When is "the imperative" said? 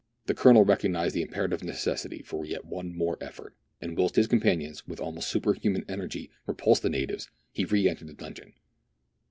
1.13-1.63